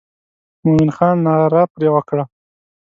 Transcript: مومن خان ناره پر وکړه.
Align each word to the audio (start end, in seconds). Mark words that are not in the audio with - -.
مومن 0.63 0.89
خان 0.95 1.15
ناره 1.25 1.63
پر 1.71 1.83
وکړه. 1.95 2.23